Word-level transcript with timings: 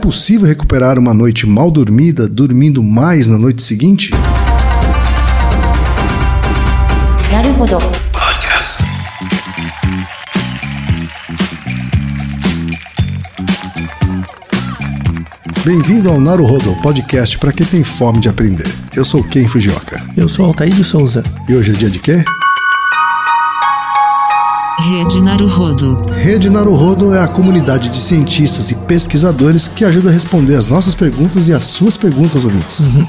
possível 0.00 0.48
recuperar 0.48 0.98
uma 0.98 1.12
noite 1.12 1.46
mal 1.46 1.70
dormida 1.70 2.26
dormindo 2.28 2.82
mais 2.82 3.28
na 3.28 3.36
noite 3.36 3.62
seguinte? 3.62 4.10
Bem-vindo 15.62 16.10
ao 16.10 16.18
Naruhodo, 16.18 16.74
podcast 16.82 17.38
para 17.38 17.52
quem 17.52 17.66
tem 17.66 17.84
fome 17.84 18.18
de 18.18 18.28
aprender. 18.28 18.66
Eu 18.96 19.04
sou 19.04 19.22
Ken 19.22 19.46
Fujioka. 19.46 20.02
Eu 20.16 20.28
sou 20.28 20.46
Altair 20.46 20.74
de 20.74 20.82
Souza. 20.82 21.22
E 21.48 21.54
hoje 21.54 21.72
é 21.72 21.74
dia 21.74 21.90
de 21.90 21.98
quê? 21.98 22.24
Rede 24.80 25.20
Naruhodo. 25.20 26.02
Rede 26.10 26.48
Naruhodo 26.48 27.14
é 27.14 27.20
a 27.22 27.28
comunidade 27.28 27.90
de 27.90 27.98
cientistas 27.98 28.70
e 28.70 28.74
pesquisadores 28.74 29.68
que 29.68 29.84
ajuda 29.84 30.08
a 30.08 30.12
responder 30.12 30.56
as 30.56 30.68
nossas 30.68 30.94
perguntas 30.94 31.48
e 31.48 31.52
as 31.52 31.66
suas 31.66 31.98
perguntas, 31.98 32.46
ouvintes. 32.46 32.80
Uhum. 32.80 33.06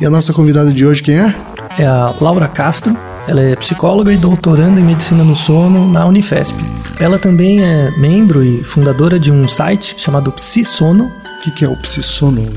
E 0.00 0.06
a 0.06 0.10
nossa 0.10 0.32
convidada 0.32 0.72
de 0.72 0.86
hoje 0.86 1.02
quem 1.02 1.16
é? 1.16 1.34
É 1.78 1.86
a 1.86 2.06
Laura 2.22 2.48
Castro. 2.48 2.96
Ela 3.28 3.42
é 3.42 3.54
psicóloga 3.54 4.10
e 4.10 4.16
doutoranda 4.16 4.80
em 4.80 4.84
medicina 4.84 5.22
no 5.22 5.36
sono 5.36 5.86
na 5.92 6.06
Unifesp. 6.06 6.56
Ela 6.98 7.18
também 7.18 7.62
é 7.62 7.90
membro 7.98 8.42
e 8.42 8.64
fundadora 8.64 9.20
de 9.20 9.30
um 9.30 9.46
site 9.46 9.96
chamado 9.98 10.32
PsiSono, 10.32 11.04
o 11.04 11.42
que, 11.42 11.50
que 11.50 11.64
é 11.66 11.68
o 11.68 11.76
Psisono? 11.76 12.50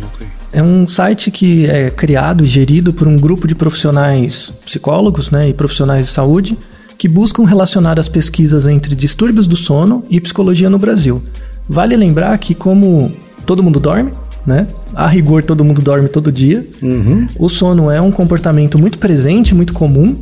É 0.53 0.63
um 0.63 0.87
site 0.87 1.31
que 1.31 1.65
é 1.65 1.89
criado 1.89 2.45
e 2.45 2.47
gerido 2.47 2.93
por 2.93 3.09
um 3.09 3.17
grupo 3.17 3.45
de 3.45 3.55
profissionais 3.55 4.53
psicólogos 4.65 5.31
né, 5.31 5.49
e 5.49 5.53
profissionais 5.53 6.05
de 6.05 6.11
saúde 6.13 6.57
que 7.03 7.07
buscam 7.09 7.43
relacionar 7.43 7.99
as 7.99 8.07
pesquisas 8.07 8.65
entre 8.65 8.95
distúrbios 8.95 9.45
do 9.45 9.57
sono 9.57 10.05
e 10.09 10.21
psicologia 10.21 10.69
no 10.69 10.79
Brasil. 10.79 11.21
Vale 11.67 11.97
lembrar 11.97 12.37
que, 12.37 12.55
como 12.55 13.11
todo 13.45 13.61
mundo 13.61 13.77
dorme, 13.77 14.13
né? 14.47 14.67
A 14.95 15.05
rigor, 15.05 15.43
todo 15.43 15.65
mundo 15.65 15.81
dorme 15.81 16.07
todo 16.07 16.31
dia. 16.31 16.65
Uhum. 16.81 17.27
O 17.37 17.49
sono 17.49 17.91
é 17.91 17.99
um 17.99 18.09
comportamento 18.09 18.79
muito 18.79 18.99
presente, 18.99 19.53
muito 19.53 19.73
comum. 19.73 20.15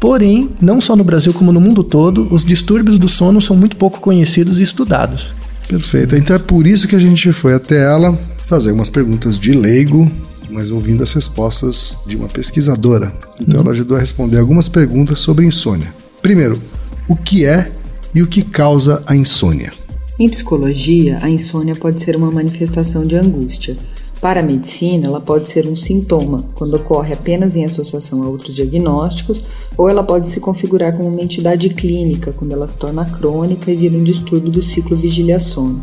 Porém, 0.00 0.50
não 0.60 0.80
só 0.80 0.96
no 0.96 1.04
Brasil 1.04 1.32
como 1.32 1.52
no 1.52 1.60
mundo 1.60 1.84
todo, 1.84 2.26
os 2.34 2.44
distúrbios 2.44 2.98
do 2.98 3.08
sono 3.08 3.40
são 3.40 3.54
muito 3.54 3.76
pouco 3.76 4.00
conhecidos 4.00 4.58
e 4.58 4.64
estudados. 4.64 5.32
Perfeito. 5.68 6.16
Então 6.16 6.34
é 6.34 6.40
por 6.40 6.66
isso 6.66 6.88
que 6.88 6.96
a 6.96 7.00
gente 7.00 7.32
foi 7.32 7.54
até 7.54 7.84
ela 7.84 8.18
fazer 8.48 8.72
umas 8.72 8.90
perguntas 8.90 9.38
de 9.38 9.52
leigo, 9.52 10.10
mas 10.50 10.72
ouvindo 10.72 11.04
as 11.04 11.12
respostas 11.12 11.98
de 12.04 12.16
uma 12.16 12.26
pesquisadora. 12.26 13.12
Então 13.40 13.60
uhum. 13.60 13.66
ela 13.66 13.70
ajudou 13.70 13.96
a 13.96 14.00
responder 14.00 14.38
algumas 14.38 14.68
perguntas 14.68 15.20
sobre 15.20 15.46
insônia. 15.46 15.94
Primeiro, 16.26 16.60
o 17.08 17.14
que 17.14 17.46
é 17.46 17.70
e 18.12 18.20
o 18.20 18.26
que 18.26 18.42
causa 18.42 19.00
a 19.06 19.14
insônia? 19.14 19.72
Em 20.18 20.28
psicologia, 20.28 21.20
a 21.22 21.30
insônia 21.30 21.76
pode 21.76 22.02
ser 22.02 22.16
uma 22.16 22.32
manifestação 22.32 23.06
de 23.06 23.14
angústia. 23.14 23.76
Para 24.20 24.40
a 24.40 24.42
medicina, 24.42 25.06
ela 25.06 25.20
pode 25.20 25.48
ser 25.48 25.68
um 25.68 25.76
sintoma, 25.76 26.44
quando 26.56 26.74
ocorre 26.74 27.14
apenas 27.14 27.54
em 27.54 27.64
associação 27.64 28.24
a 28.24 28.28
outros 28.28 28.56
diagnósticos, 28.56 29.44
ou 29.78 29.88
ela 29.88 30.02
pode 30.02 30.28
se 30.28 30.40
configurar 30.40 30.96
como 30.96 31.10
uma 31.10 31.22
entidade 31.22 31.68
clínica, 31.68 32.32
quando 32.32 32.50
ela 32.50 32.66
se 32.66 32.76
torna 32.76 33.04
crônica 33.04 33.70
e 33.70 33.76
vira 33.76 33.96
um 33.96 34.02
distúrbio 34.02 34.50
do 34.50 34.64
ciclo 34.64 34.96
vigília-sono. 34.96 35.80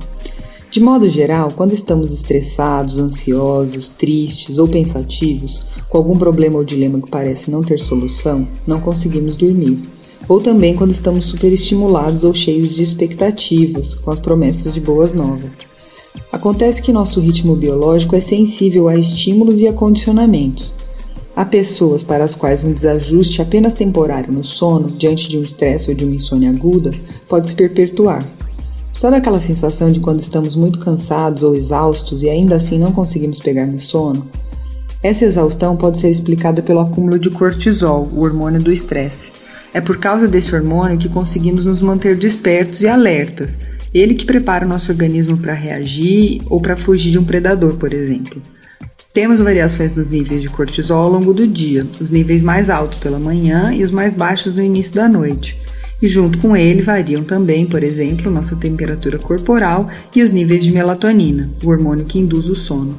De 0.70 0.82
modo 0.82 1.10
geral, 1.10 1.54
quando 1.56 1.74
estamos 1.74 2.12
estressados, 2.12 2.98
ansiosos, 2.98 3.92
tristes 3.92 4.58
ou 4.58 4.68
pensativos, 4.68 5.66
com 5.88 5.98
algum 5.98 6.18
problema 6.18 6.58
ou 6.58 6.66
dilema 6.66 7.00
que 7.00 7.10
parece 7.10 7.50
não 7.50 7.62
ter 7.62 7.80
solução, 7.80 8.46
não 8.68 8.82
conseguimos 8.82 9.38
dormir. 9.38 10.03
Ou 10.28 10.40
também 10.40 10.76
quando 10.76 10.92
estamos 10.92 11.26
superestimulados 11.26 12.24
ou 12.24 12.34
cheios 12.34 12.76
de 12.76 12.84
expectativas, 12.84 13.96
com 13.96 14.12
as 14.12 14.20
promessas 14.20 14.74
de 14.74 14.80
boas 14.80 15.14
novas. 15.14 15.52
Acontece 16.32 16.82
que 16.82 16.92
nosso 16.92 17.20
ritmo 17.20 17.56
biológico 17.56 18.16
é 18.16 18.20
sensível 18.20 18.88
a 18.88 18.96
estímulos 18.96 19.62
e 19.62 19.68
a 19.68 19.74
condicionamentos. 19.74 20.74
Há 21.36 21.46
pessoas 21.46 22.04
para 22.04 22.24
as 22.24 22.36
quais 22.36 22.64
um 22.64 22.72
desajuste 22.72 23.42
apenas 23.42 23.74
temporário 23.74 24.32
no 24.32 24.44
sono, 24.44 24.92
diante 24.92 25.28
de 25.28 25.38
um 25.38 25.42
estresse 25.42 25.90
ou 25.90 25.96
de 25.96 26.06
uma 26.06 26.16
insônia 26.16 26.50
aguda, 26.50 26.92
pode 27.28 27.48
se 27.48 27.56
perpetuar. 27.56 28.24
Sabe 28.96 29.18
aquela 29.18 29.40
sensação 29.40 29.92
de 29.92 30.00
quando 30.00 30.20
estamos 30.20 30.56
muito 30.56 30.78
cansados 30.78 31.42
ou 31.42 31.56
exaustos 31.56 32.22
e 32.22 32.30
ainda 32.30 32.56
assim 32.56 32.78
não 32.78 32.92
conseguimos 32.92 33.40
pegar 33.40 33.66
no 33.66 33.80
sono? 33.80 34.28
Essa 35.02 35.26
exaustão 35.26 35.76
pode 35.76 35.98
ser 35.98 36.10
explicada 36.10 36.62
pelo 36.62 36.80
acúmulo 36.80 37.18
de 37.18 37.30
cortisol, 37.32 38.08
o 38.14 38.22
hormônio 38.22 38.62
do 38.62 38.72
estresse. 38.72 39.32
É 39.74 39.82
por 39.82 39.98
causa 39.98 40.28
desse 40.28 40.56
hormônio 40.56 40.98
que 40.98 41.10
conseguimos 41.10 41.66
nos 41.66 41.82
manter 41.82 42.16
despertos 42.16 42.84
e 42.84 42.88
alertas 42.88 43.58
ele 43.94 44.16
que 44.16 44.26
prepara 44.26 44.66
o 44.66 44.70
nosso 44.70 44.92
organismo 44.92 45.38
para 45.38 45.54
reagir 45.54 46.42
ou 46.48 46.60
para 46.60 46.76
fugir 46.76 47.12
de 47.12 47.20
um 47.20 47.24
predador, 47.24 47.76
por 47.76 47.94
exemplo. 47.94 48.42
Temos 49.14 49.40
variações 49.40 49.96
nos 49.96 50.10
níveis 50.10 50.42
de 50.42 50.50
cortisol 50.50 51.04
ao 51.04 51.12
longo 51.12 51.34
do 51.34 51.46
dia, 51.46 51.86
os 52.02 52.10
níveis 52.10 52.42
mais 52.42 52.72
altos 52.72 52.98
pela 52.98 53.20
manhã 53.20 53.72
e 53.72 53.84
os 53.84 53.92
mais 53.92 54.16
baixos 54.16 54.56
no 54.56 54.64
início 54.64 54.96
da 54.96 55.08
noite. 55.08 55.62
E 56.02 56.08
junto 56.08 56.40
com 56.40 56.58
ele 56.58 56.82
variam 56.82 57.24
também, 57.24 57.68
por 57.68 57.84
exemplo, 57.84 58.32
nossa 58.32 58.56
temperatura 58.56 59.20
corporal 59.20 59.88
e 60.16 60.24
os 60.24 60.32
níveis 60.32 60.64
de 60.64 60.72
melatonina, 60.72 61.52
o 61.64 61.70
hormônio 61.70 62.06
que 62.06 62.18
induz 62.18 62.48
o 62.48 62.56
sono. 62.56 62.98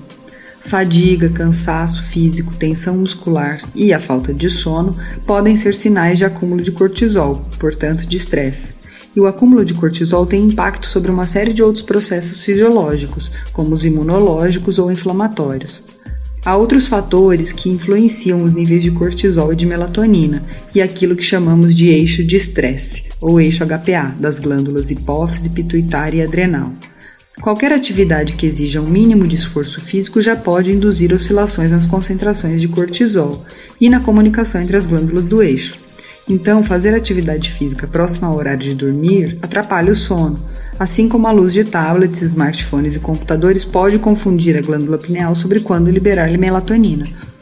Fadiga, 0.64 1.28
cansaço 1.28 2.02
físico, 2.02 2.54
tensão 2.54 2.96
muscular 2.96 3.60
e 3.74 3.92
a 3.92 4.00
falta 4.00 4.32
de 4.32 4.48
sono 4.48 4.96
podem 5.26 5.56
ser 5.56 5.74
sinais 5.74 6.18
de 6.18 6.24
acúmulo 6.24 6.62
de 6.62 6.72
cortisol, 6.72 7.44
portanto 7.58 8.06
de 8.06 8.16
estresse 8.16 8.84
e 9.16 9.20
o 9.20 9.26
acúmulo 9.26 9.64
de 9.64 9.74
cortisol 9.74 10.26
tem 10.26 10.44
impacto 10.44 10.86
sobre 10.86 11.10
uma 11.10 11.26
série 11.26 11.52
de 11.52 11.62
outros 11.62 11.84
processos 11.84 12.42
fisiológicos, 12.42 13.30
como 13.52 13.74
os 13.74 13.84
imunológicos 13.84 14.78
ou 14.78 14.90
inflamatórios. 14.90 15.84
Há 16.44 16.56
outros 16.56 16.88
fatores 16.88 17.52
que 17.52 17.70
influenciam 17.70 18.42
os 18.42 18.52
níveis 18.52 18.82
de 18.82 18.90
cortisol 18.90 19.52
e 19.52 19.56
de 19.56 19.64
melatonina 19.64 20.42
e 20.74 20.82
aquilo 20.82 21.16
que 21.16 21.22
chamamos 21.22 21.74
de 21.74 21.88
eixo 21.88 22.22
de 22.22 22.36
estresse, 22.36 23.04
ou 23.18 23.40
eixo 23.40 23.64
HPA, 23.64 24.14
das 24.20 24.40
glândulas 24.40 24.90
hipófise, 24.90 25.50
pituitária 25.50 26.18
e 26.18 26.26
adrenal. 26.26 26.70
Qualquer 27.40 27.72
atividade 27.72 28.34
que 28.34 28.46
exija 28.46 28.80
um 28.80 28.88
mínimo 28.88 29.26
de 29.26 29.36
esforço 29.36 29.80
físico 29.80 30.22
já 30.22 30.34
pode 30.34 30.72
induzir 30.72 31.12
oscilações 31.12 31.72
nas 31.72 31.86
concentrações 31.86 32.60
de 32.60 32.68
cortisol 32.68 33.44
e 33.80 33.90
na 33.90 34.00
comunicação 34.00 34.62
entre 34.62 34.76
as 34.76 34.86
glândulas 34.86 35.26
do 35.26 35.42
eixo. 35.42 35.78
Então, 36.28 36.62
fazer 36.62 36.94
atividade 36.94 37.50
física 37.50 37.86
próxima 37.86 38.28
ao 38.28 38.36
horário 38.36 38.62
de 38.62 38.74
dormir 38.74 39.38
atrapalha 39.42 39.92
o 39.92 39.96
sono, 39.96 40.42
assim 40.78 41.06
como 41.06 41.26
a 41.26 41.32
luz 41.32 41.52
de 41.52 41.64
tablets, 41.64 42.22
smartphones 42.22 42.96
e 42.96 43.00
computadores 43.00 43.64
pode 43.64 43.98
confundir 43.98 44.56
a 44.56 44.62
glândula 44.62 44.96
pineal 44.96 45.34
sobre 45.34 45.60
quando 45.60 45.90
liberar 45.90 46.30
melatonina. 46.38 47.33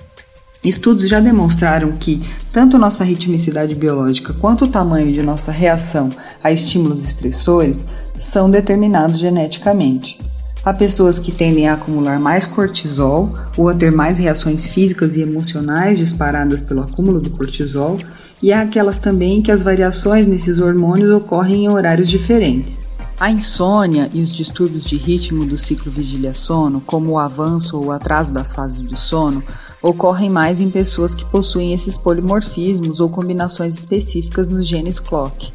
Estudos 0.64 1.08
já 1.08 1.18
demonstraram 1.18 1.90
que 1.92 2.22
tanto 2.52 2.78
nossa 2.78 3.02
ritmicidade 3.02 3.74
biológica 3.74 4.32
quanto 4.32 4.64
o 4.64 4.68
tamanho 4.68 5.12
de 5.12 5.20
nossa 5.20 5.50
reação 5.50 6.08
a 6.42 6.52
estímulos 6.52 7.04
estressores 7.04 7.86
são 8.16 8.48
determinados 8.48 9.18
geneticamente. 9.18 10.20
Há 10.64 10.72
pessoas 10.72 11.18
que 11.18 11.32
tendem 11.32 11.68
a 11.68 11.74
acumular 11.74 12.20
mais 12.20 12.46
cortisol 12.46 13.36
ou 13.56 13.68
a 13.68 13.74
ter 13.74 13.90
mais 13.90 14.18
reações 14.18 14.64
físicas 14.64 15.16
e 15.16 15.22
emocionais 15.22 15.98
disparadas 15.98 16.62
pelo 16.62 16.82
acúmulo 16.82 17.20
do 17.20 17.30
cortisol, 17.30 17.96
e 18.40 18.52
há 18.52 18.62
aquelas 18.62 18.98
também 18.98 19.42
que 19.42 19.50
as 19.50 19.62
variações 19.62 20.26
nesses 20.26 20.60
hormônios 20.60 21.10
ocorrem 21.10 21.64
em 21.64 21.68
horários 21.68 22.08
diferentes. 22.08 22.80
A 23.18 23.30
insônia 23.30 24.08
e 24.12 24.20
os 24.20 24.32
distúrbios 24.32 24.84
de 24.84 24.96
ritmo 24.96 25.44
do 25.44 25.58
ciclo 25.58 25.90
vigília-sono, 25.90 26.80
como 26.80 27.10
o 27.10 27.18
avanço 27.18 27.76
ou 27.76 27.86
o 27.86 27.90
atraso 27.92 28.32
das 28.32 28.52
fases 28.52 28.84
do 28.84 28.96
sono, 28.96 29.42
ocorrem 29.82 30.30
mais 30.30 30.60
em 30.60 30.70
pessoas 30.70 31.14
que 31.14 31.24
possuem 31.24 31.72
esses 31.72 31.98
polimorfismos 31.98 33.00
ou 33.00 33.08
combinações 33.08 33.74
específicas 33.74 34.48
nos 34.48 34.66
genes 34.66 35.00
clock. 35.00 35.52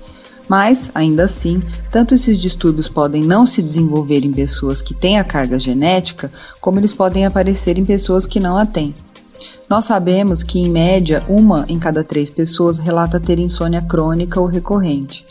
Mas, 0.49 0.91
ainda 0.95 1.25
assim, 1.25 1.61
tanto 1.91 2.15
esses 2.15 2.37
distúrbios 2.37 2.87
podem 2.87 3.23
não 3.23 3.45
se 3.45 3.61
desenvolver 3.61 4.23
em 4.23 4.31
pessoas 4.31 4.81
que 4.81 4.93
têm 4.93 5.19
a 5.19 5.23
carga 5.23 5.59
genética, 5.59 6.31
como 6.61 6.79
eles 6.79 6.93
podem 6.93 7.25
aparecer 7.25 7.77
em 7.77 7.85
pessoas 7.85 8.25
que 8.25 8.39
não 8.39 8.57
a 8.57 8.65
têm. 8.65 8.95
Nós 9.69 9.85
sabemos 9.85 10.43
que, 10.43 10.59
em 10.59 10.69
média, 10.69 11.25
uma 11.27 11.65
em 11.67 11.77
cada 11.77 12.03
três 12.03 12.29
pessoas 12.29 12.77
relata 12.77 13.19
ter 13.19 13.37
insônia 13.37 13.81
crônica 13.81 14.39
ou 14.39 14.45
recorrente, 14.45 15.25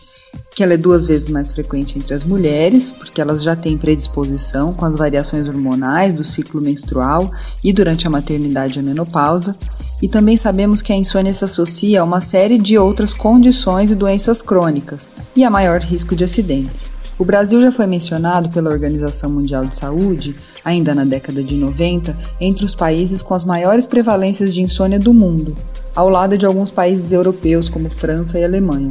que 0.54 0.62
ela 0.62 0.74
é 0.74 0.76
duas 0.76 1.06
vezes 1.06 1.28
mais 1.28 1.52
frequente 1.52 1.98
entre 1.98 2.14
as 2.14 2.24
mulheres, 2.24 2.90
porque 2.92 3.20
elas 3.20 3.42
já 3.42 3.54
têm 3.54 3.76
predisposição 3.76 4.72
com 4.72 4.84
as 4.84 4.96
variações 4.96 5.48
hormonais 5.48 6.14
do 6.14 6.24
ciclo 6.24 6.60
menstrual 6.60 7.30
e 7.62 7.72
durante 7.72 8.06
a 8.06 8.10
maternidade 8.10 8.78
e 8.78 8.80
a 8.80 8.82
menopausa, 8.82 9.56
e 10.00 10.08
também 10.08 10.36
sabemos 10.36 10.82
que 10.82 10.92
a 10.92 10.96
insônia 10.96 11.32
se 11.32 11.44
associa 11.44 12.00
a 12.00 12.04
uma 12.04 12.20
série 12.20 12.58
de 12.58 12.78
outras 12.78 13.14
condições 13.14 13.90
e 13.90 13.94
doenças 13.94 14.42
crônicas 14.42 15.12
e 15.34 15.44
a 15.44 15.50
maior 15.50 15.80
risco 15.80 16.14
de 16.14 16.24
acidentes. 16.24 16.90
O 17.18 17.24
Brasil 17.24 17.60
já 17.62 17.72
foi 17.72 17.86
mencionado 17.86 18.50
pela 18.50 18.70
Organização 18.70 19.30
Mundial 19.30 19.64
de 19.64 19.74
Saúde, 19.74 20.36
ainda 20.62 20.94
na 20.94 21.04
década 21.04 21.42
de 21.42 21.54
90, 21.54 22.16
entre 22.38 22.64
os 22.64 22.74
países 22.74 23.22
com 23.22 23.32
as 23.32 23.42
maiores 23.42 23.86
prevalências 23.86 24.54
de 24.54 24.60
insônia 24.60 24.98
do 24.98 25.14
mundo, 25.14 25.56
ao 25.94 26.10
lado 26.10 26.36
de 26.36 26.44
alguns 26.44 26.70
países 26.70 27.12
europeus 27.12 27.70
como 27.70 27.88
França 27.88 28.38
e 28.38 28.44
Alemanha, 28.44 28.90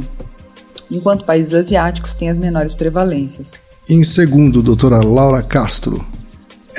enquanto 0.90 1.24
países 1.24 1.54
asiáticos 1.54 2.14
têm 2.14 2.28
as 2.28 2.38
menores 2.38 2.74
prevalências. 2.74 3.54
Em 3.88 4.02
segundo, 4.02 4.62
doutora 4.62 5.02
Laura 5.02 5.42
Castro, 5.42 6.04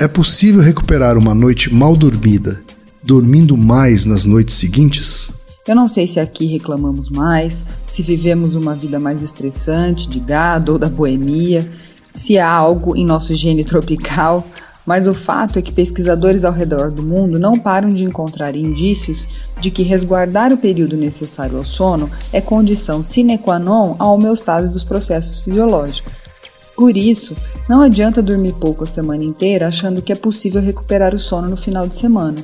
É 0.00 0.06
possível 0.06 0.62
recuperar 0.62 1.18
uma 1.18 1.34
noite 1.34 1.74
mal 1.74 1.96
dormida 1.96 2.60
dormindo 3.02 3.56
mais 3.56 4.04
nas 4.04 4.26
noites 4.26 4.54
seguintes? 4.54 5.30
Eu 5.66 5.74
não 5.74 5.88
sei 5.88 6.06
se 6.06 6.20
aqui 6.20 6.46
reclamamos 6.46 7.08
mais, 7.08 7.64
se 7.86 8.02
vivemos 8.02 8.54
uma 8.54 8.74
vida 8.74 8.98
mais 8.98 9.22
estressante, 9.22 10.08
de 10.08 10.20
gado 10.20 10.72
ou 10.72 10.78
da 10.78 10.88
boemia, 10.88 11.68
se 12.12 12.38
há 12.38 12.50
algo 12.50 12.96
em 12.96 13.04
nosso 13.04 13.34
gene 13.34 13.64
tropical, 13.64 14.46
mas 14.88 15.06
o 15.06 15.12
fato 15.12 15.58
é 15.58 15.62
que 15.62 15.70
pesquisadores 15.70 16.46
ao 16.46 16.52
redor 16.54 16.90
do 16.90 17.02
mundo 17.02 17.38
não 17.38 17.58
param 17.58 17.90
de 17.90 18.04
encontrar 18.04 18.56
indícios 18.56 19.28
de 19.60 19.70
que 19.70 19.82
resguardar 19.82 20.50
o 20.50 20.56
período 20.56 20.96
necessário 20.96 21.58
ao 21.58 21.64
sono 21.64 22.10
é 22.32 22.40
condição 22.40 23.02
sine 23.02 23.36
qua 23.36 23.58
non 23.58 23.96
à 23.98 24.06
homeostase 24.06 24.72
dos 24.72 24.84
processos 24.84 25.40
fisiológicos. 25.40 26.22
Por 26.74 26.96
isso, 26.96 27.36
não 27.68 27.82
adianta 27.82 28.22
dormir 28.22 28.54
pouco 28.54 28.84
a 28.84 28.86
semana 28.86 29.22
inteira 29.22 29.68
achando 29.68 30.00
que 30.00 30.10
é 30.10 30.16
possível 30.16 30.62
recuperar 30.62 31.14
o 31.14 31.18
sono 31.18 31.50
no 31.50 31.56
final 31.58 31.86
de 31.86 31.94
semana 31.94 32.38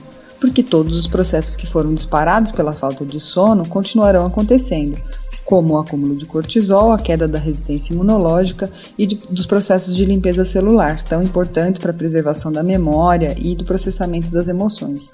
porque 0.45 0.63
todos 0.63 0.99
os 0.99 1.07
processos 1.07 1.57
que 1.57 1.67
foram 1.67 1.95
disparados 1.95 2.53
pela 2.53 2.75
falta 2.75 3.03
de 3.03 3.19
sono 3.19 3.67
continuarão 3.67 4.27
acontecendo, 4.27 5.01
como 5.45 5.75
o 5.75 5.79
acúmulo 5.79 6.17
de 6.17 6.27
cortisol, 6.27 6.93
a 6.93 6.99
queda 6.99 7.29
da 7.29 7.39
resistência 7.39 7.93
imunológica 7.93 8.71
e 8.99 9.07
de, 9.07 9.17
dos 9.17 9.47
processos 9.47 9.97
de 9.97 10.05
limpeza 10.05 10.45
celular, 10.45 11.03
tão 11.03 11.23
importantes 11.23 11.79
para 11.79 11.91
a 11.91 11.95
preservação 11.95 12.51
da 12.51 12.63
memória 12.63 13.35
e 13.39 13.55
do 13.55 13.65
processamento 13.65 14.31
das 14.31 14.49
emoções. 14.49 15.13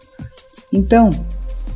Então, 0.72 1.10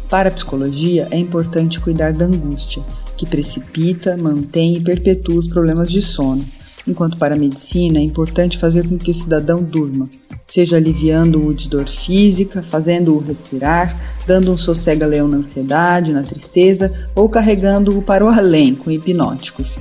para 0.08 0.28
a 0.28 0.32
psicologia, 0.32 1.08
é 1.10 1.18
importante 1.18 1.80
cuidar 1.80 2.12
da 2.12 2.26
angústia, 2.26 2.82
que 3.16 3.26
precipita, 3.26 4.16
mantém 4.16 4.76
e 4.76 4.82
perpetua 4.82 5.38
os 5.38 5.48
problemas 5.48 5.90
de 5.90 6.00
sono 6.00 6.44
enquanto 6.86 7.18
para 7.18 7.34
a 7.34 7.38
medicina 7.38 7.98
é 7.98 8.02
importante 8.02 8.58
fazer 8.58 8.88
com 8.88 8.98
que 8.98 9.10
o 9.10 9.14
cidadão 9.14 9.62
durma, 9.62 10.08
seja 10.46 10.76
aliviando-o 10.76 11.54
de 11.54 11.68
dor 11.68 11.88
física, 11.88 12.62
fazendo-o 12.62 13.18
respirar, 13.18 13.96
dando 14.26 14.52
um 14.52 14.56
sossega-leão 14.56 15.26
na 15.26 15.38
ansiedade, 15.38 16.12
na 16.12 16.22
tristeza 16.22 16.92
ou 17.14 17.28
carregando-o 17.28 18.02
para 18.02 18.24
o 18.24 18.28
além 18.28 18.74
com 18.74 18.90
hipnóticos. 18.90 19.78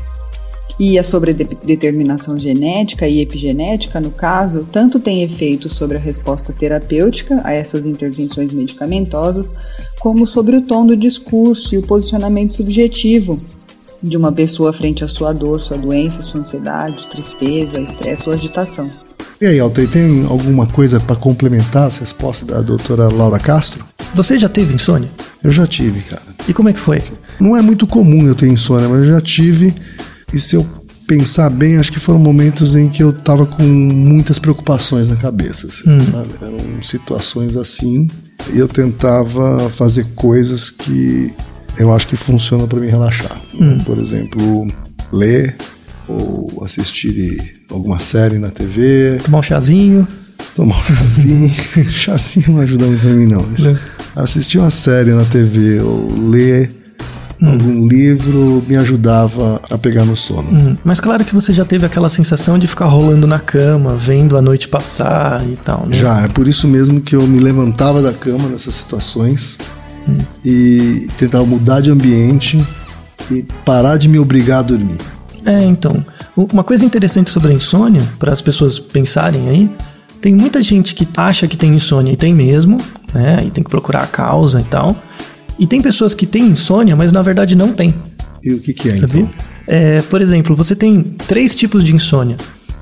E 0.80 0.98
a 0.98 1.04
sobredeterminação 1.04 2.40
genética 2.40 3.08
e 3.08 3.22
epigenética, 3.22 4.02
no 4.02 4.10
caso, 4.10 4.68
tanto 4.72 5.00
tem 5.00 5.22
efeito 5.22 5.70
sobre 5.70 5.98
a 5.98 6.00
resposta 6.00 6.52
terapêutica 6.52 7.42
a 7.44 7.54
essas 7.54 7.86
intervenções 7.86 8.52
medicamentosas, 8.52 9.54
como 10.00 10.26
sobre 10.26 10.56
o 10.56 10.62
tom 10.62 10.86
do 10.86 10.98
discurso 10.98 11.76
e 11.76 11.78
o 11.78 11.84
posicionamento 11.84 12.54
subjetivo 12.54 13.40
de 14.04 14.18
uma 14.18 14.32
pessoa 14.32 14.74
frente 14.74 15.04
à 15.04 15.08
sua 15.08 15.32
dor, 15.32 15.60
sua 15.60 15.78
doença, 15.78 16.22
sua 16.22 16.42
ansiedade, 16.42 17.08
tristeza, 17.08 17.80
estresse 17.80 18.28
ou 18.28 18.36
agitação. 18.36 18.90
E 19.40 19.46
aí, 19.46 19.60
Altair, 19.60 19.90
tem 19.90 20.26
alguma 20.26 20.68
coisa 20.68 21.00
para 21.00 21.16
complementar 21.16 21.88
as 21.88 21.98
respostas 21.98 22.48
da 22.48 22.62
doutora 22.62 23.08
Laura 23.10 23.40
Castro? 23.40 23.84
Você 24.14 24.38
já 24.38 24.48
teve 24.48 24.76
insônia? 24.76 25.10
Eu 25.44 25.52
já 25.52 25.66
tive, 25.66 26.02
cara. 26.02 26.22
E 26.48 26.54
como 26.54 26.70
é 26.70 26.74
que 26.74 26.80
foi? 26.80 27.02
Não 27.40 27.58
é 27.58 27.62
muito 27.62 27.88
comum 27.88 28.28
eu 28.28 28.36
ter 28.36 28.48
insônia, 28.48 28.88
mas 28.88 29.00
eu 29.00 29.06
já 29.06 29.22
tive. 29.22 29.74
E 30.34 30.40
se 30.40 30.56
eu 30.56 30.66
pensar 31.08 31.50
bem, 31.50 31.78
acho 31.78 31.92
que 31.92 32.00
foram 32.00 32.20
momentos 32.20 32.76
em 32.76 32.88
que 32.88 33.04
eu 33.04 33.12
tava 33.12 33.46
com 33.46 33.64
muitas 33.64 34.40
preocupações 34.40 35.10
na 35.10 35.16
cabeça, 35.16 35.68
assim, 35.68 35.90
hum. 35.90 36.12
sabe? 36.12 36.30
Eram 36.42 36.82
situações 36.82 37.58
assim. 37.58 38.10
E 38.54 38.60
eu 38.60 38.68
tentava 38.68 39.70
fazer 39.70 40.06
coisas 40.16 40.70
que 40.70 41.34
eu 41.78 41.94
acho 41.94 42.08
que 42.08 42.16
funciona 42.16 42.68
para 42.68 42.80
me 42.80 42.88
relaxar. 42.88 43.40
Hum. 43.54 43.78
Por 43.80 43.98
exemplo, 43.98 44.68
ler 45.12 45.56
ou 46.08 46.62
assistir 46.64 47.64
alguma 47.70 48.00
série 48.00 48.38
na 48.38 48.50
TV. 48.50 49.20
Tomar 49.24 49.40
um 49.40 49.44
chazinho. 49.44 50.08
Tomar 50.56 50.78
um 50.78 50.82
chazinho. 50.82 51.54
chazinho 51.90 52.54
não 52.54 52.62
ajuda 52.62 52.86
muito 52.86 53.02
pra 53.02 53.10
mim, 53.12 53.26
não. 53.26 53.42
É. 53.42 54.22
Assistir 54.22 54.60
uma 54.60 54.70
série 54.70 55.12
na 55.12 55.26
TV 55.26 55.82
ou 55.82 56.14
ler 56.16 56.72
hum. 57.42 57.52
algum 57.52 57.88
livro 57.88 58.64
me 58.68 58.76
ajudava 58.76 59.62
a 59.70 59.78
pegar 59.78 60.06
no 60.06 60.16
sono. 60.16 60.50
Hum. 60.52 60.78
Mas 60.84 61.00
claro 61.00 61.24
que 61.26 61.34
você 61.34 61.54
já 61.54 61.66
teve 61.66 61.86
aquela 61.86 62.10
sensação 62.10 62.60
de 62.60 62.68
ficar 62.68 62.86
rolando 62.86 63.26
na 63.26 63.40
cama, 63.40 63.96
vendo 63.96 64.38
a 64.38 64.42
noite 64.42 64.68
passar 64.68 65.44
e 65.48 65.56
tal, 65.56 65.88
né? 65.88 65.96
Já, 65.96 66.22
é 66.22 66.28
por 66.28 66.48
isso 66.48 66.68
mesmo 66.68 67.02
que 67.02 67.16
eu 67.16 67.26
me 67.26 67.40
levantava 67.40 68.02
da 68.02 68.14
cama 68.14 68.48
nessas 68.48 68.76
situações 68.76 69.58
e 70.44 71.08
tentar 71.18 71.44
mudar 71.44 71.82
de 71.82 71.92
ambiente 71.92 72.64
e 73.32 73.44
parar 73.66 73.98
de 73.98 74.08
me 74.08 74.20
obrigar 74.20 74.60
a 74.60 74.64
dormir. 74.64 74.98
É, 75.46 75.64
então. 75.64 76.04
Uma 76.36 76.64
coisa 76.64 76.86
interessante 76.86 77.30
sobre 77.30 77.52
a 77.52 77.54
insônia, 77.54 78.02
para 78.18 78.34
as 78.34 78.42
pessoas 78.42 78.80
pensarem 78.80 79.50
aí, 79.50 79.70
tem 80.22 80.34
muita 80.34 80.64
gente 80.64 80.96
que 80.96 81.08
acha 81.18 81.48
que 81.48 81.58
tem 81.58 81.76
insônia 81.76 82.14
e 82.14 82.18
tem 82.18 82.34
mesmo, 82.34 82.80
né? 83.14 83.44
E 83.46 83.52
tem 83.52 83.64
que 83.64 83.70
procurar 83.70 84.04
a 84.04 84.08
causa 84.08 84.62
e 84.62 84.64
tal. 84.64 84.96
E 85.60 85.68
tem 85.68 85.82
pessoas 85.82 86.16
que 86.16 86.26
têm 86.26 86.46
insônia, 86.48 86.96
mas 86.96 87.12
na 87.12 87.22
verdade 87.22 87.56
não 87.56 87.74
tem. 87.74 87.94
E 88.42 88.54
o 88.54 88.60
que, 88.60 88.74
que 88.74 88.90
é, 88.90 88.96
Sabia? 88.96 89.22
então? 89.22 89.30
É, 89.68 90.02
por 90.04 90.22
exemplo, 90.22 90.56
você 90.56 90.76
tem 90.76 91.04
três 91.28 91.54
tipos 91.54 91.84
de 91.84 91.94
insônia. 91.94 92.38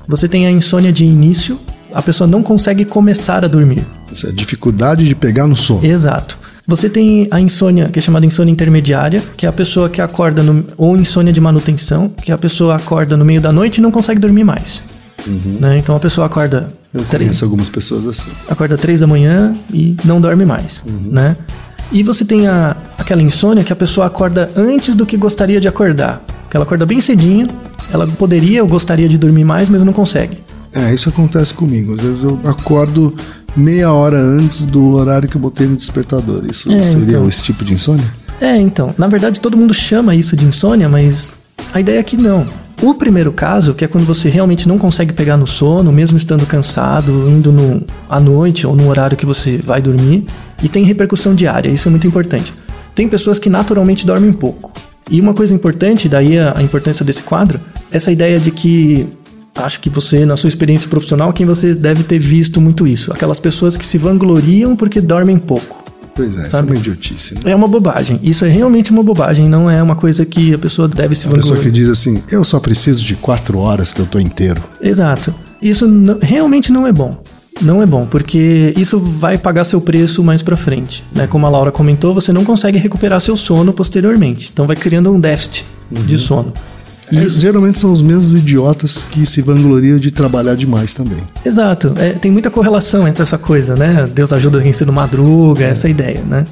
Você 0.08 0.28
tem 0.28 0.46
a 0.46 0.50
insônia 0.50 0.92
de 0.92 1.04
início, 1.04 1.58
a 1.92 2.02
pessoa 2.02 2.28
não 2.28 2.42
consegue 2.42 2.84
começar 2.84 3.44
a 3.44 3.48
dormir. 3.48 3.84
Isso 4.12 4.26
é 4.26 4.32
dificuldade 4.32 5.06
de 5.06 5.14
pegar 5.14 5.46
no 5.46 5.56
sono. 5.56 5.84
Exato. 5.84 6.38
Você 6.72 6.88
tem 6.88 7.28
a 7.30 7.38
insônia, 7.38 7.90
que 7.90 7.98
é 7.98 8.02
chamada 8.02 8.24
insônia 8.24 8.50
intermediária, 8.50 9.22
que 9.36 9.44
é 9.44 9.48
a 9.48 9.52
pessoa 9.52 9.90
que 9.90 10.00
acorda, 10.00 10.42
no, 10.42 10.64
ou 10.78 10.96
insônia 10.96 11.30
de 11.30 11.38
manutenção, 11.38 12.08
que 12.08 12.32
é 12.32 12.34
a 12.34 12.38
pessoa 12.38 12.76
acorda 12.76 13.14
no 13.14 13.26
meio 13.26 13.42
da 13.42 13.52
noite 13.52 13.76
e 13.76 13.80
não 13.82 13.90
consegue 13.90 14.18
dormir 14.18 14.42
mais. 14.42 14.80
Uhum. 15.26 15.58
Né? 15.60 15.76
Então 15.76 15.94
a 15.94 16.00
pessoa 16.00 16.26
acorda. 16.26 16.72
Eu 16.94 17.04
três, 17.04 17.24
conheço 17.24 17.44
algumas 17.44 17.68
pessoas 17.68 18.06
assim. 18.06 18.30
Acorda 18.48 18.78
três 18.78 19.00
da 19.00 19.06
manhã 19.06 19.54
e 19.70 19.94
não 20.02 20.18
dorme 20.18 20.46
mais. 20.46 20.82
Uhum. 20.86 21.10
Né? 21.10 21.36
E 21.92 22.02
você 22.02 22.24
tem 22.24 22.46
a, 22.46 22.74
aquela 22.96 23.20
insônia 23.20 23.62
que 23.62 23.72
a 23.74 23.76
pessoa 23.76 24.06
acorda 24.06 24.50
antes 24.56 24.94
do 24.94 25.04
que 25.04 25.18
gostaria 25.18 25.60
de 25.60 25.68
acordar. 25.68 26.24
Que 26.48 26.56
ela 26.56 26.64
acorda 26.64 26.86
bem 26.86 27.02
cedinho, 27.02 27.46
ela 27.92 28.06
poderia 28.06 28.62
ou 28.62 28.68
gostaria 28.68 29.10
de 29.10 29.18
dormir 29.18 29.44
mais, 29.44 29.68
mas 29.68 29.84
não 29.84 29.92
consegue. 29.92 30.38
É, 30.74 30.94
isso 30.94 31.10
acontece 31.10 31.52
comigo. 31.52 31.92
Às 31.92 32.00
vezes 32.00 32.24
eu 32.24 32.40
acordo 32.44 33.14
meia 33.56 33.92
hora 33.92 34.18
antes 34.18 34.64
do 34.64 34.94
horário 34.94 35.28
que 35.28 35.36
eu 35.36 35.40
botei 35.40 35.66
no 35.66 35.76
despertador. 35.76 36.44
Isso 36.48 36.70
é, 36.70 36.82
seria 36.82 37.04
então. 37.04 37.28
esse 37.28 37.44
tipo 37.44 37.64
de 37.64 37.74
insônia? 37.74 38.06
É, 38.40 38.56
então. 38.56 38.94
Na 38.98 39.06
verdade, 39.06 39.40
todo 39.40 39.56
mundo 39.56 39.72
chama 39.72 40.14
isso 40.14 40.36
de 40.36 40.44
insônia, 40.44 40.88
mas 40.88 41.32
a 41.72 41.80
ideia 41.80 41.98
é 41.98 42.02
que 42.02 42.16
não. 42.16 42.46
O 42.82 42.94
primeiro 42.94 43.30
caso, 43.32 43.74
que 43.74 43.84
é 43.84 43.88
quando 43.88 44.04
você 44.04 44.28
realmente 44.28 44.66
não 44.66 44.76
consegue 44.76 45.12
pegar 45.12 45.36
no 45.36 45.46
sono, 45.46 45.92
mesmo 45.92 46.16
estando 46.16 46.44
cansado, 46.44 47.12
indo 47.28 47.52
no, 47.52 47.84
à 48.08 48.18
noite 48.18 48.66
ou 48.66 48.74
no 48.74 48.88
horário 48.88 49.16
que 49.16 49.24
você 49.24 49.58
vai 49.58 49.80
dormir, 49.80 50.26
e 50.60 50.68
tem 50.68 50.82
repercussão 50.82 51.32
diária, 51.32 51.70
isso 51.70 51.86
é 51.86 51.90
muito 51.90 52.06
importante. 52.06 52.52
Tem 52.92 53.08
pessoas 53.08 53.38
que 53.38 53.48
naturalmente 53.48 54.04
dormem 54.04 54.32
pouco. 54.32 54.72
E 55.08 55.20
uma 55.20 55.32
coisa 55.32 55.54
importante, 55.54 56.08
daí 56.08 56.36
a, 56.36 56.54
a 56.56 56.62
importância 56.62 57.04
desse 57.04 57.22
quadro, 57.22 57.60
essa 57.90 58.10
ideia 58.10 58.40
de 58.40 58.50
que 58.50 59.08
acho 59.54 59.80
que 59.80 59.90
você, 59.90 60.24
na 60.24 60.36
sua 60.36 60.48
experiência 60.48 60.88
profissional, 60.88 61.32
quem 61.32 61.46
você 61.46 61.74
deve 61.74 62.02
ter 62.02 62.18
visto 62.18 62.60
muito 62.60 62.86
isso. 62.86 63.12
Aquelas 63.12 63.40
pessoas 63.40 63.76
que 63.76 63.86
se 63.86 63.98
vangloriam 63.98 64.74
porque 64.76 65.00
dormem 65.00 65.36
pouco. 65.36 65.82
Pois 66.14 66.38
é, 66.38 66.44
sabe? 66.44 66.46
isso 66.46 66.56
é 66.56 66.62
uma 66.62 66.76
idiotice, 66.76 67.34
né? 67.34 67.40
É 67.52 67.54
uma 67.54 67.68
bobagem. 67.68 68.20
Isso 68.22 68.44
é 68.44 68.48
realmente 68.48 68.90
uma 68.90 69.02
bobagem, 69.02 69.48
não 69.48 69.70
é 69.70 69.82
uma 69.82 69.96
coisa 69.96 70.26
que 70.26 70.52
a 70.52 70.58
pessoa 70.58 70.86
deve 70.86 71.14
se 71.14 71.26
a 71.26 71.30
vangloriar. 71.30 71.54
A 71.54 71.56
pessoa 71.56 71.64
que 71.64 71.70
diz 71.70 71.88
assim, 71.88 72.22
eu 72.30 72.44
só 72.44 72.60
preciso 72.60 73.02
de 73.02 73.14
quatro 73.14 73.58
horas 73.58 73.92
que 73.92 74.00
eu 74.00 74.06
tô 74.06 74.18
inteiro. 74.18 74.62
Exato. 74.80 75.34
Isso 75.60 75.86
não, 75.86 76.18
realmente 76.20 76.70
não 76.70 76.86
é 76.86 76.92
bom. 76.92 77.22
Não 77.60 77.80
é 77.80 77.86
bom, 77.86 78.06
porque 78.06 78.74
isso 78.76 78.98
vai 78.98 79.38
pagar 79.38 79.64
seu 79.64 79.80
preço 79.80 80.22
mais 80.22 80.42
para 80.42 80.56
frente. 80.56 81.04
Né? 81.14 81.26
Como 81.26 81.46
a 81.46 81.50
Laura 81.50 81.70
comentou, 81.70 82.12
você 82.12 82.32
não 82.32 82.44
consegue 82.44 82.78
recuperar 82.78 83.20
seu 83.20 83.36
sono 83.36 83.72
posteriormente. 83.72 84.50
Então 84.52 84.66
vai 84.66 84.74
criando 84.74 85.12
um 85.12 85.20
déficit 85.20 85.64
uhum. 85.90 86.02
de 86.04 86.18
sono. 86.18 86.52
É, 87.12 87.28
geralmente 87.28 87.78
são 87.78 87.92
os 87.92 88.00
mesmos 88.00 88.32
idiotas 88.32 89.04
que 89.04 89.26
se 89.26 89.42
vangloriam 89.42 89.98
de 89.98 90.10
trabalhar 90.10 90.54
demais 90.54 90.94
também. 90.94 91.18
Exato. 91.44 91.92
É, 91.96 92.10
tem 92.10 92.30
muita 92.30 92.50
correlação 92.50 93.06
entre 93.06 93.22
essa 93.22 93.38
coisa, 93.38 93.74
né? 93.76 94.08
Deus 94.12 94.32
ajuda 94.32 94.60
quem 94.60 94.72
cedo 94.72 94.92
madruga, 94.92 95.64
é. 95.64 95.70
essa 95.70 95.88
ideia, 95.88 96.22
né? 96.22 96.46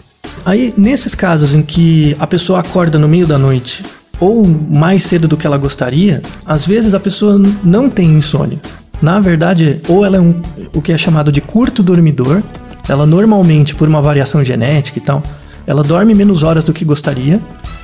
Aí, 0.44 0.72
nesses 0.76 1.14
casos 1.14 1.54
em 1.54 1.62
que 1.62 2.16
a 2.18 2.26
pessoa 2.26 2.60
acorda 2.60 2.98
no 2.98 3.08
meio 3.08 3.26
da 3.26 3.38
noite 3.38 3.82
ou 4.18 4.46
mais 4.46 5.04
cedo 5.04 5.26
do 5.26 5.36
que 5.36 5.46
ela 5.46 5.56
gostaria, 5.56 6.22
às 6.44 6.66
vezes 6.66 6.92
a 6.92 7.00
pessoa 7.00 7.40
não 7.64 7.88
tem 7.88 8.12
insônia. 8.12 8.58
Na 9.00 9.18
verdade, 9.18 9.80
ou 9.88 10.04
ela 10.04 10.16
é 10.16 10.20
um, 10.20 10.34
o 10.74 10.82
que 10.82 10.92
é 10.92 10.98
chamado 10.98 11.32
de 11.32 11.40
curto 11.40 11.82
dormidor, 11.82 12.42
ela 12.88 13.06
normalmente, 13.06 13.74
por 13.74 13.88
uma 13.88 14.02
variação 14.02 14.44
genética 14.44 14.98
e 14.98 15.02
tal, 15.02 15.22
ela 15.66 15.82
dorme 15.82 16.14
menos 16.14 16.42
horas 16.42 16.64
do 16.64 16.72
que 16.72 16.84
gostaria, 16.84 17.40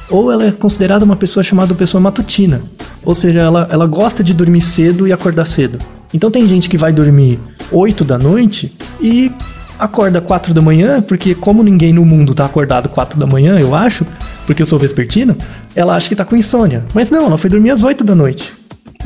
ou 0.08 0.30
ela 0.30 0.46
é 0.46 0.52
considerada 0.52 1.04
uma 1.04 1.16
pessoa 1.16 1.42
chamada 1.42 1.74
pessoa 1.74 2.00
matutina. 2.00 2.62
Ou 3.04 3.14
seja, 3.14 3.40
ela, 3.40 3.68
ela 3.70 3.86
gosta 3.86 4.22
de 4.22 4.34
dormir 4.34 4.62
cedo 4.62 5.06
e 5.06 5.12
acordar 5.12 5.44
cedo. 5.44 5.78
Então 6.12 6.30
tem 6.30 6.46
gente 6.46 6.68
que 6.68 6.78
vai 6.78 6.92
dormir 6.92 7.38
8 7.70 8.04
da 8.04 8.18
noite 8.18 8.72
e 9.00 9.32
acorda 9.78 10.20
4 10.20 10.54
da 10.54 10.62
manhã, 10.62 11.02
porque 11.02 11.34
como 11.34 11.62
ninguém 11.62 11.92
no 11.92 12.04
mundo 12.04 12.34
tá 12.34 12.44
acordado 12.44 12.88
4 12.88 13.18
da 13.18 13.26
manhã, 13.26 13.58
eu 13.58 13.74
acho, 13.74 14.06
porque 14.46 14.62
eu 14.62 14.66
sou 14.66 14.78
vespertino, 14.78 15.36
ela 15.74 15.94
acha 15.94 16.08
que 16.08 16.16
tá 16.16 16.24
com 16.24 16.36
insônia. 16.36 16.84
Mas 16.94 17.10
não, 17.10 17.26
ela 17.26 17.38
foi 17.38 17.50
dormir 17.50 17.70
às 17.70 17.82
8 17.82 18.02
da 18.02 18.14
noite. 18.14 18.54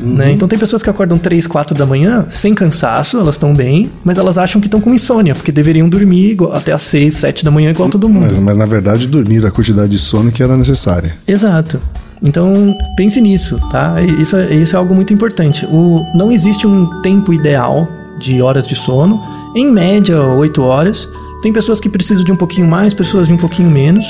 Né? 0.01 0.31
Então 0.31 0.47
tem 0.47 0.57
pessoas 0.57 0.81
que 0.81 0.89
acordam 0.89 1.17
3, 1.17 1.45
4 1.47 1.75
da 1.75 1.85
manhã 1.85 2.25
sem 2.29 2.53
cansaço, 2.53 3.17
elas 3.17 3.35
estão 3.35 3.53
bem, 3.53 3.89
mas 4.03 4.17
elas 4.17 4.37
acham 4.37 4.59
que 4.59 4.67
estão 4.67 4.81
com 4.81 4.93
insônia, 4.93 5.35
porque 5.35 5.51
deveriam 5.51 5.87
dormir 5.87 6.31
igual- 6.31 6.53
até 6.55 6.71
as 6.71 6.81
6, 6.81 7.13
7 7.15 7.45
da 7.45 7.51
manhã 7.51 7.69
igual 7.69 7.89
todo 7.89 8.09
mundo. 8.09 8.25
Mas, 8.25 8.39
mas 8.39 8.57
na 8.57 8.65
verdade 8.65 9.07
dormir 9.07 9.45
a 9.45 9.51
quantidade 9.51 9.91
de 9.91 9.99
sono 9.99 10.31
que 10.31 10.41
era 10.41 10.57
necessária. 10.57 11.13
Exato. 11.27 11.79
Então, 12.23 12.75
pense 12.95 13.19
nisso, 13.19 13.57
tá? 13.71 13.95
Isso, 14.01 14.35
é- 14.35 14.53
isso 14.53 14.75
é 14.75 14.79
algo 14.79 14.93
muito 14.93 15.13
importante. 15.13 15.65
O, 15.65 16.05
não 16.15 16.31
existe 16.31 16.67
um 16.67 17.01
tempo 17.01 17.33
ideal 17.33 17.87
de 18.19 18.41
horas 18.41 18.67
de 18.67 18.75
sono. 18.75 19.19
Em 19.55 19.71
média, 19.71 20.21
8 20.21 20.61
horas. 20.61 21.07
Tem 21.41 21.51
pessoas 21.51 21.79
que 21.79 21.89
precisam 21.89 22.23
de 22.23 22.31
um 22.31 22.35
pouquinho 22.35 22.67
mais, 22.67 22.93
pessoas 22.93 23.27
de 23.27 23.33
um 23.33 23.37
pouquinho 23.37 23.71
menos. 23.71 24.05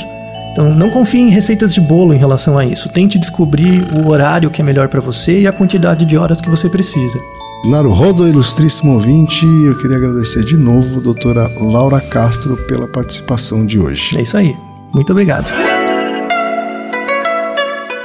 Então, 0.51 0.75
não 0.75 0.89
confie 0.89 1.21
em 1.21 1.29
receitas 1.29 1.73
de 1.73 1.79
bolo 1.79 2.13
em 2.13 2.17
relação 2.17 2.57
a 2.57 2.65
isso. 2.65 2.89
Tente 2.89 3.17
descobrir 3.17 3.87
o 3.93 4.09
horário 4.09 4.49
que 4.49 4.61
é 4.61 4.65
melhor 4.65 4.89
para 4.89 4.99
você 4.99 5.41
e 5.41 5.47
a 5.47 5.53
quantidade 5.53 6.03
de 6.05 6.17
horas 6.17 6.41
que 6.41 6.49
você 6.49 6.67
precisa. 6.67 7.17
Naruhodo, 7.65 8.27
ilustríssimo 8.27 8.93
ouvinte, 8.93 9.45
eu 9.65 9.77
queria 9.77 9.95
agradecer 9.95 10.43
de 10.43 10.57
novo 10.57 10.99
a 10.99 11.03
doutora 11.03 11.47
Laura 11.59 12.01
Castro 12.01 12.57
pela 12.67 12.87
participação 12.87 13.65
de 13.65 13.79
hoje. 13.79 14.17
É 14.17 14.23
isso 14.23 14.35
aí. 14.35 14.57
Muito 14.91 15.11
obrigado. 15.11 15.45